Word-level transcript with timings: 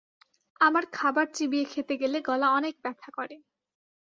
আমার 0.61 0.83
খাবার 0.93 1.27
চিবিয়ে 1.33 1.65
খেতে 1.65 1.93
গেলে 2.01 2.17
গলা 2.21 2.47
অনেক 2.57 2.75
ব্যথা 2.83 3.09
করে। 3.17 3.35